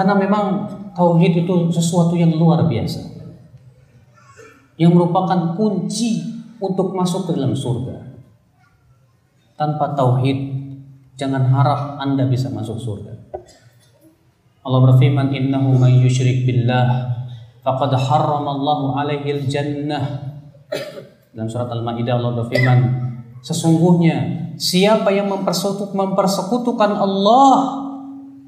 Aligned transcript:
Karena 0.00 0.16
memang 0.16 0.64
tauhid 0.96 1.44
itu 1.44 1.68
sesuatu 1.68 2.16
yang 2.16 2.32
luar 2.32 2.64
biasa. 2.64 3.04
Yang 4.80 4.96
merupakan 4.96 5.52
kunci 5.60 6.24
untuk 6.56 6.96
masuk 6.96 7.28
ke 7.28 7.36
dalam 7.36 7.52
surga. 7.52 8.00
Tanpa 9.60 9.92
tauhid, 9.92 10.56
jangan 11.20 11.52
harap 11.52 12.00
Anda 12.00 12.24
bisa 12.24 12.48
masuk 12.48 12.80
surga. 12.80 13.12
Allah 14.64 14.80
berfirman, 14.88 15.36
"Innahu 15.36 15.76
may 15.76 16.00
yusyrik 16.00 16.48
billah 16.48 17.20
faqad 17.60 17.92
harramallahu 17.92 18.96
alaihi 18.96 19.44
jannah." 19.52 20.32
Dalam 21.36 21.44
surat 21.44 21.68
Al-Maidah 21.68 22.16
Allah 22.16 22.40
berfirman, 22.40 22.78
sesungguhnya 23.44 24.48
siapa 24.56 25.12
yang 25.12 25.28
mempersekutukan 25.28 26.90
Allah, 26.96 27.52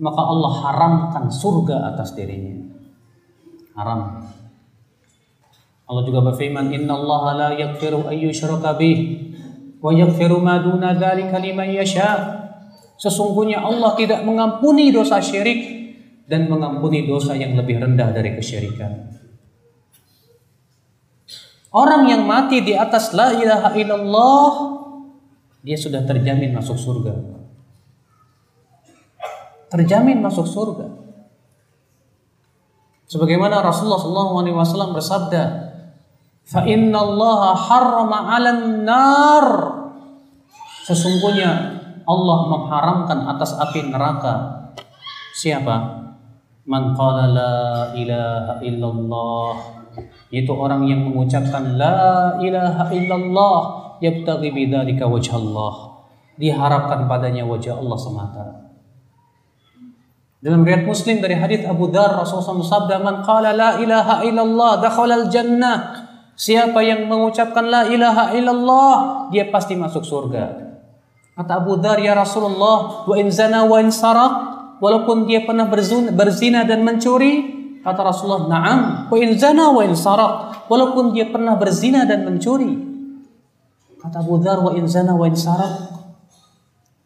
maka 0.00 0.22
Allah 0.24 0.52
haramkan 0.64 1.28
surga 1.28 1.92
atas 1.94 2.16
dirinya. 2.16 2.56
Haram. 3.76 4.24
Allah 5.84 6.02
juga 6.08 6.24
berfirman, 6.24 6.72
"Inna 6.72 6.96
Allah 6.96 7.22
la 7.36 7.48
yaghfiru 7.54 8.08
an 8.08 8.16
yushraka 8.16 8.80
bih 8.80 9.28
wa 9.84 9.92
yaghfiru 9.92 10.40
ma 10.40 10.58
duna 10.58 10.96
dzalika 10.96 11.36
liman 11.36 11.68
yasha." 11.68 12.40
Sesungguhnya 12.96 13.60
Allah 13.64 13.96
tidak 13.96 14.24
mengampuni 14.24 14.92
dosa 14.92 15.20
syirik 15.20 15.80
dan 16.28 16.48
mengampuni 16.48 17.08
dosa 17.08 17.32
yang 17.36 17.56
lebih 17.56 17.80
rendah 17.80 18.12
dari 18.12 18.36
kesyirikan. 18.36 19.08
Orang 21.70 22.10
yang 22.10 22.26
mati 22.26 22.60
di 22.66 22.74
atas 22.74 23.14
la 23.14 23.30
ilaha 23.36 23.72
illallah 23.78 24.52
dia 25.64 25.78
sudah 25.80 26.02
terjamin 26.04 26.52
masuk 26.52 26.76
surga. 26.76 27.39
Terjamin 29.70 30.18
masuk 30.18 30.50
surga. 30.50 30.90
Sebagaimana 33.06 33.62
Rasulullah 33.62 34.02
SAW 34.02 34.94
bersabda, 34.94 35.42
"Fa 36.46 36.66
inna 36.66 36.98
Allah 36.98 37.54
harrama 37.54 38.18
'alan 38.34 38.82
nar." 38.82 39.46
Sesungguhnya 40.86 41.78
Allah 42.02 42.38
mengharamkan 42.50 43.30
atas 43.30 43.54
api 43.58 43.94
neraka. 43.94 44.66
Siapa? 45.38 46.02
Man 46.66 46.94
qala 46.98 47.30
la 47.30 47.54
ilaha 47.94 48.58
illallah. 48.62 49.54
Itu 50.30 50.54
orang 50.54 50.86
yang 50.86 51.10
mengucapkan 51.10 51.78
la 51.78 52.38
ilaha 52.42 52.90
illallah 52.94 53.60
yabtaghi 54.02 54.50
bidzalika 54.50 55.06
wajh 55.06 55.34
Allah. 55.34 55.98
Diharapkan 56.38 57.10
padanya 57.10 57.42
wajah 57.46 57.78
Allah 57.78 57.98
semata. 57.98 58.69
Dalam 60.40 60.64
riwayat 60.64 60.88
Muslim 60.88 61.20
dari 61.20 61.36
hadis 61.36 61.68
Abu 61.68 61.92
Dzar 61.92 62.16
Rasulullah 62.16 62.64
bersabda 62.64 62.96
man 63.04 63.20
qala 63.20 63.52
la 63.52 63.76
ilaha 63.76 64.24
illallah 64.24 64.80
dakhala 64.80 65.20
al 65.20 65.26
jannah. 65.28 66.08
Siapa 66.32 66.80
yang 66.80 67.04
mengucapkan 67.04 67.68
la 67.68 67.84
ilaha 67.84 68.32
illallah, 68.32 69.28
dia 69.28 69.52
pasti 69.52 69.76
masuk 69.76 70.00
surga. 70.00 70.72
Kata 71.36 71.60
Abu 71.60 71.76
Dhar, 71.76 72.00
ya 72.00 72.16
Rasulullah, 72.16 73.04
wa 73.04 73.14
in 73.20 73.28
zana 73.28 73.68
wa 73.68 73.76
in 73.84 73.92
sarak, 73.92 74.32
walaupun 74.80 75.28
dia 75.28 75.44
pernah 75.44 75.68
berzina 75.68 76.64
dan 76.64 76.80
mencuri, 76.80 77.44
kata 77.84 78.00
Rasulullah, 78.00 78.48
na'am, 78.48 78.80
wa 79.12 79.16
in 79.20 79.36
zana 79.36 79.68
wa 79.68 79.84
in 79.84 79.92
sarak, 79.92 80.64
walaupun 80.72 81.12
dia 81.12 81.28
pernah 81.28 81.60
berzina 81.60 82.08
dan 82.08 82.24
mencuri. 82.24 82.72
Kata 84.00 84.24
Abu 84.24 84.40
Dhar, 84.40 84.64
wa 84.64 84.72
in 84.72 84.88
zana 84.88 85.12
wa 85.12 85.28
in 85.28 85.36
sarak, 85.36 85.92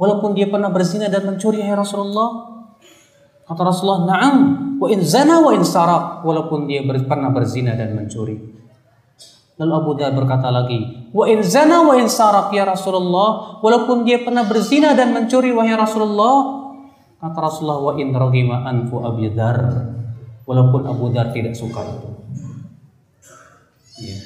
walaupun 0.00 0.32
dia 0.32 0.48
pernah 0.48 0.72
berzina 0.72 1.12
dan 1.12 1.28
mencuri, 1.28 1.60
ya 1.60 1.76
Rasulullah. 1.76 2.57
Kata 3.48 3.64
Rasulullah, 3.64 4.04
na'am, 4.04 4.36
wa 4.76 4.88
in 4.92 5.00
zana 5.00 5.40
wa 5.40 5.56
in 5.56 5.64
sarak, 5.64 6.20
walaupun 6.20 6.68
dia 6.68 6.84
pernah 6.84 7.32
berzina 7.32 7.72
dan 7.72 7.96
mencuri. 7.96 8.36
Lalu 9.58 9.72
Abu 9.72 9.90
Dhar 9.96 10.12
berkata 10.14 10.52
lagi, 10.52 11.10
"Wa 11.10 11.24
in 11.26 11.40
zana 11.42 11.82
wa 11.82 11.96
in 11.96 12.06
sarak 12.06 12.52
ya 12.54 12.68
Rasulullah, 12.68 13.58
walaupun 13.64 14.04
dia 14.04 14.22
pernah 14.22 14.46
berzina 14.46 14.92
dan 14.92 15.16
mencuri 15.16 15.50
wahai 15.50 15.74
Rasulullah." 15.74 16.60
Kata 17.18 17.38
Rasulullah, 17.42 17.80
"Wa 17.82 17.92
in 17.98 18.14
ragima 18.14 18.68
anfu 18.68 19.02
Abu 19.02 19.26
Dhar." 19.32 19.58
Walaupun 20.48 20.88
Abu 20.88 21.12
Dhar 21.12 21.28
tidak 21.36 21.52
suka 21.52 21.84
itu. 21.84 22.08
Ya. 24.00 24.16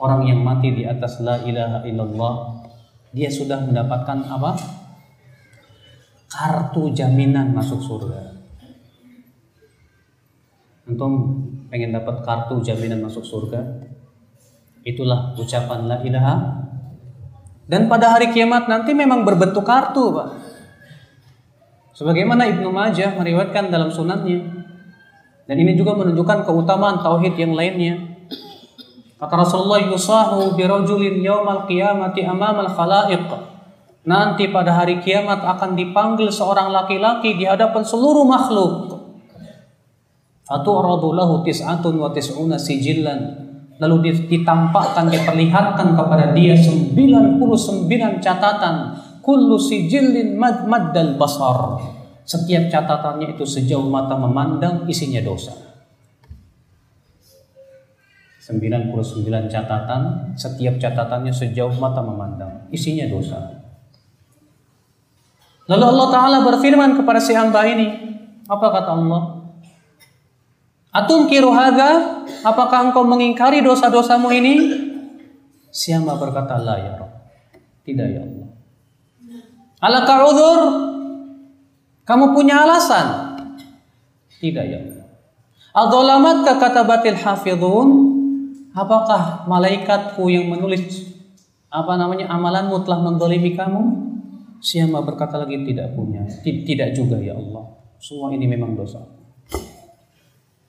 Orang 0.00 0.24
yang 0.24 0.40
mati 0.40 0.72
di 0.72 0.88
atas 0.88 1.20
la 1.20 1.44
ilaha 1.44 1.84
illallah, 1.84 2.34
dia 3.12 3.28
sudah 3.28 3.60
mendapatkan 3.60 4.32
apa? 4.32 4.56
Kartu 6.32 6.96
jaminan 6.96 7.52
masuk 7.52 7.84
surga. 7.84 8.31
Antum 10.82 11.12
pengen 11.70 11.94
dapat 11.94 12.26
kartu 12.26 12.58
jaminan 12.58 13.06
masuk 13.06 13.22
surga? 13.22 13.62
Itulah 14.82 15.38
ucapan 15.38 15.86
la 15.86 15.96
ilaha. 16.02 16.34
Dan 17.70 17.86
pada 17.86 18.10
hari 18.18 18.34
kiamat 18.34 18.66
nanti 18.66 18.90
memang 18.90 19.22
berbentuk 19.22 19.62
kartu, 19.62 20.10
Pak. 20.10 20.28
Sebagaimana 21.94 22.50
Ibnu 22.50 22.74
Majah 22.74 23.14
meriwayatkan 23.14 23.70
dalam 23.70 23.94
sunannya. 23.94 24.42
Dan 25.46 25.56
ini 25.62 25.78
juga 25.78 25.94
menunjukkan 25.94 26.42
keutamaan 26.42 26.98
tauhid 26.98 27.38
yang 27.38 27.54
lainnya. 27.54 28.02
Kata 29.22 29.46
Rasulullah 29.46 29.78
yusahu 29.86 30.58
birajulin 30.58 31.22
yaumal 31.22 31.70
qiyamati 31.70 32.26
amamal 32.26 32.66
khalaiq. 32.66 33.30
Nanti 34.02 34.50
pada 34.50 34.74
hari 34.74 34.98
kiamat 34.98 35.46
akan 35.46 35.78
dipanggil 35.78 36.26
seorang 36.26 36.74
laki-laki 36.74 37.38
di 37.38 37.46
hadapan 37.46 37.86
seluruh 37.86 38.26
makhluk. 38.26 39.01
Fatu'radu 40.42 41.14
lahu 41.14 41.46
tis'atun 41.46 41.94
wa 42.02 42.10
tis'una 42.10 42.58
lalu 43.82 44.14
ditampakkan 44.30 45.10
diperlihatkan 45.10 45.98
kepada 45.98 46.30
dia 46.30 46.54
99 46.54 47.38
catatan. 48.22 48.74
Kullu 49.22 49.54
sijillin 49.58 50.34
mad 50.34 50.66
maddal 50.66 51.14
basar. 51.14 51.78
Setiap 52.22 52.70
catatannya 52.70 53.34
itu 53.38 53.46
sejauh 53.46 53.86
mata 53.86 54.18
memandang 54.18 54.86
isinya 54.90 55.22
dosa. 55.22 55.54
99 58.42 58.90
catatan 59.46 60.34
setiap 60.34 60.74
catatannya 60.82 61.30
sejauh 61.30 61.78
mata 61.78 62.02
memandang 62.02 62.66
isinya 62.74 63.06
dosa. 63.06 63.38
Lalu 65.70 65.84
Allah 65.86 66.08
Ta'ala 66.10 66.38
berfirman 66.42 66.98
kepada 66.98 67.22
si 67.22 67.38
hamba 67.38 67.62
ini 67.62 67.86
apa 68.50 68.66
kata 68.66 68.90
Allah 68.98 69.22
Atum 70.92 71.24
hadza? 71.56 72.20
Apakah 72.44 72.92
engkau 72.92 73.08
mengingkari 73.08 73.64
dosa-dosamu 73.64 74.28
ini? 74.28 74.54
Siapa 75.72 76.20
berkata 76.20 76.60
la 76.60 76.76
ya 76.76 76.92
Rabb. 77.00 77.12
Tidak 77.88 78.08
ya 78.12 78.20
Allah. 78.20 78.48
Alaka 79.80 80.14
udzur? 80.28 80.60
Kamu 82.04 82.36
punya 82.36 82.68
alasan? 82.68 83.40
Tidak 84.36 84.64
ya 84.68 84.78
Allah. 84.84 85.06
Adzalamat 85.72 86.44
kata 86.60 86.84
batil 86.84 87.16
hafidhun? 87.16 87.88
Apakah 88.76 89.48
malaikatku 89.48 90.28
yang 90.28 90.52
menulis 90.52 91.08
apa 91.72 91.96
namanya 91.96 92.28
amalanmu 92.28 92.84
telah 92.84 93.00
mendolimi 93.00 93.56
kamu? 93.56 94.12
Siapa 94.60 95.00
berkata 95.00 95.40
lagi 95.40 95.56
tidak 95.64 95.96
punya. 95.96 96.28
Tidak 96.44 96.92
juga 96.92 97.16
ya 97.16 97.32
Allah. 97.32 97.80
Semua 97.96 98.28
ini 98.36 98.44
memang 98.44 98.76
dosa 98.76 99.21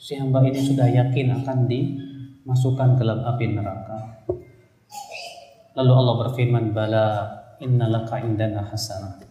si 0.04 0.20
hamba 0.20 0.44
ini 0.44 0.60
sudah 0.60 0.92
yakin 0.92 1.32
akan 1.32 1.64
dimasukkan 1.72 3.00
ke 3.00 3.02
dalam 3.08 3.24
api 3.24 3.46
neraka. 3.56 4.28
Lalu 5.80 5.92
Allah 5.96 6.16
berfirman, 6.28 6.76
"Bala 6.76 7.08
innalaka 7.64 8.20
indana 8.20 8.68
hasanah." 8.68 9.24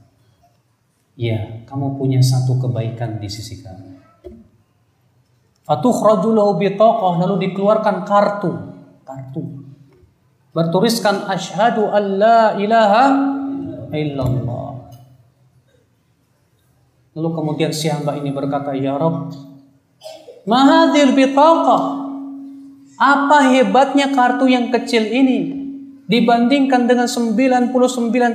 Ya, 1.13 1.61
kamu 1.69 2.01
punya 2.01 2.25
satu 2.25 2.57
kebaikan 2.57 3.21
di 3.21 3.29
sisi 3.29 3.61
kami. 3.61 4.01
Fatukhraju 5.69 6.29
lahu 6.33 6.53
bitaqah 6.57 7.21
lalu 7.21 7.53
dikeluarkan 7.53 8.09
kartu, 8.09 8.51
kartu. 9.05 9.45
Bertuliskan 10.57 11.29
asyhadu 11.29 11.93
an 11.93 12.05
la 12.17 12.41
ilaha 12.57 13.05
illallah. 13.93 14.89
Lalu 17.13 17.29
kemudian 17.29 17.71
si 17.77 17.93
hamba 17.93 18.17
ini 18.17 18.33
berkata, 18.33 18.73
"Ya 18.73 18.97
Rabb, 18.97 19.52
Mahadil 20.43 21.15
bitaqah. 21.15 21.83
Apa 22.99 23.51
hebatnya 23.51 24.15
kartu 24.15 24.47
yang 24.47 24.71
kecil 24.71 25.03
ini 25.03 25.63
dibandingkan 26.07 26.87
dengan 26.87 27.07
99 27.11 27.73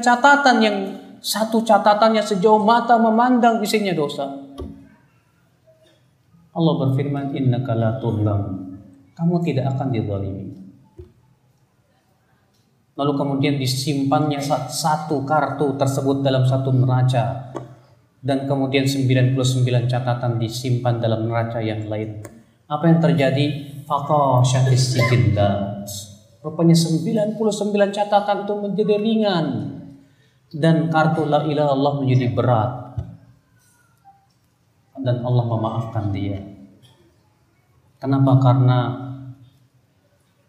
catatan 0.03 0.57
yang 0.59 0.77
satu 1.23 1.63
catatannya 1.63 2.23
sejauh 2.23 2.63
mata 2.63 2.95
memandang 2.99 3.63
isinya 3.63 3.91
dosa. 3.95 4.27
Allah 6.57 6.73
berfirman, 6.83 7.37
"Innaka 7.37 7.73
la 7.77 8.01
Kamu 9.17 9.41
tidak 9.41 9.73
akan 9.73 9.87
dizalimi. 9.89 10.45
Lalu 12.97 13.13
kemudian 13.13 13.57
disimpannya 13.61 14.41
satu 14.41 15.21
kartu 15.25 15.73
tersebut 15.77 16.25
dalam 16.25 16.45
satu 16.45 16.69
neraca 16.73 17.53
dan 18.21 18.49
kemudian 18.49 18.89
99 18.89 19.37
catatan 19.87 20.41
disimpan 20.41 20.97
dalam 20.97 21.29
neraca 21.29 21.61
yang 21.61 21.85
lain. 21.85 22.21
Apa 22.67 22.83
yang 22.89 22.99
terjadi? 22.99 23.45
Faqashatis 23.87 24.97
sijillat. 24.97 25.87
Rupanya 26.43 26.75
99 26.75 27.37
catatan 27.95 28.43
itu 28.43 28.53
menjadi 28.55 28.95
ringan 28.99 29.47
dan 30.51 30.87
kartu 30.87 31.27
la 31.27 31.43
ilaha 31.43 31.71
Allah 31.75 31.93
menjadi 31.99 32.27
berat. 32.31 32.71
Dan 34.97 35.23
Allah 35.23 35.45
memaafkan 35.45 36.09
dia. 36.09 36.41
Kenapa? 38.01 38.41
Karena 38.41 38.79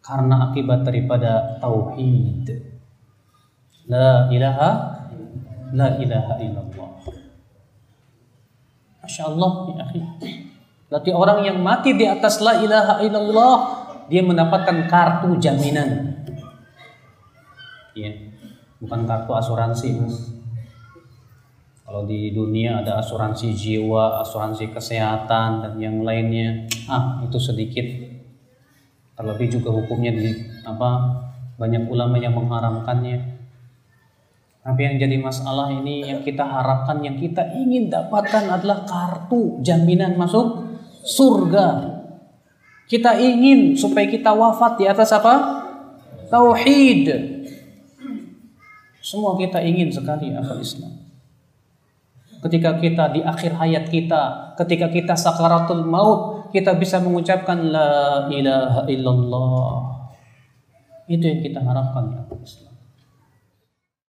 karena 0.01 0.51
akibat 0.51 0.89
daripada 0.89 1.61
tauhid. 1.61 2.49
La 3.93 4.33
ilaha 4.33 4.71
la 5.77 5.89
ilaha 6.01 6.35
illallah. 6.41 6.88
Masya 9.09 9.25
Allah 9.25 9.53
ya 9.73 9.75
akhi. 9.89 10.01
Berarti 10.93 11.11
orang 11.17 11.41
yang 11.49 11.65
mati 11.65 11.97
di 11.97 12.05
atas 12.05 12.45
la 12.45 12.61
ilaha 12.61 13.01
illallah 13.01 13.57
dia 14.13 14.21
mendapatkan 14.21 14.85
kartu 14.85 15.33
jaminan. 15.41 16.13
Ya, 17.97 18.13
bukan 18.85 19.09
kartu 19.09 19.33
asuransi 19.33 19.89
mas. 19.97 20.17
Kalau 21.89 22.05
di 22.05 22.37
dunia 22.37 22.85
ada 22.85 23.01
asuransi 23.01 23.57
jiwa, 23.57 24.21
asuransi 24.21 24.77
kesehatan 24.77 25.65
dan 25.65 25.73
yang 25.81 26.05
lainnya, 26.05 26.69
ah 26.85 27.25
itu 27.25 27.41
sedikit. 27.41 27.89
Terlebih 29.17 29.57
juga 29.57 29.73
hukumnya 29.73 30.13
di 30.13 30.37
apa 30.69 31.17
banyak 31.57 31.89
ulama 31.89 32.21
yang 32.21 32.37
mengharamkannya. 32.37 33.38
Tapi 34.69 34.85
yang 34.85 35.01
jadi 35.01 35.17
masalah 35.17 35.73
ini 35.73 36.05
yang 36.05 36.21
kita 36.21 36.45
harapkan, 36.45 37.01
yang 37.01 37.17
kita 37.17 37.41
ingin 37.57 37.89
dapatkan 37.89 38.53
adalah 38.53 38.85
kartu 38.85 39.65
jaminan 39.65 40.21
masuk 40.21 40.61
surga. 41.09 41.97
Kita 42.85 43.17
ingin 43.17 43.73
supaya 43.81 44.05
kita 44.05 44.29
wafat 44.37 44.77
di 44.77 44.85
atas 44.85 45.09
apa? 45.17 45.65
Tauhid. 46.29 47.09
Semua 49.01 49.41
kita 49.41 49.65
ingin 49.65 49.89
sekali 49.89 50.37
akal 50.37 50.61
Islam. 50.61 51.01
Ketika 52.45 52.77
kita 52.77 53.09
di 53.17 53.25
akhir 53.25 53.57
hayat 53.57 53.89
kita, 53.89 54.53
ketika 54.61 54.93
kita 54.93 55.17
sakaratul 55.17 55.89
maut, 55.89 56.53
kita 56.53 56.77
bisa 56.77 57.01
mengucapkan 57.01 57.73
la 57.73 58.29
ilaha 58.29 58.85
illallah. 58.85 59.73
Itu 61.09 61.25
yang 61.25 61.41
kita 61.41 61.65
harapkan 61.65 62.13
ya 62.13 62.23
Islam. 62.37 62.68